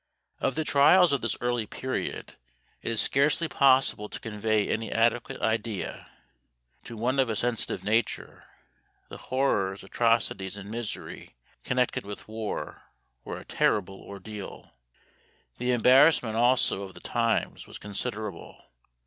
[0.39, 2.33] Of the trials of this early period
[2.81, 6.09] it is scarcely possible to convey any adequate idea.
[6.85, 8.43] To one of a sensitive nature,
[9.09, 12.85] the horrors, atrocities, and misery connected with war
[13.23, 14.71] were a terrible ordeal.
[15.59, 18.71] The embarrassment also of the times was considerable.